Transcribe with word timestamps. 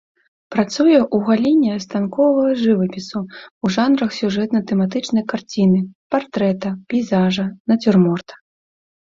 Працуе 0.53 0.95
ў 0.99 1.17
галіне 1.27 1.75
станковага 1.85 2.55
жывапісу, 2.61 3.21
у 3.67 3.71
жанрах 3.75 4.15
сюжэтна-тэматычнай 4.21 5.23
карціны, 5.35 5.79
партрэта, 6.17 6.69
пейзажа, 6.95 7.45
нацюрморта. 7.75 8.33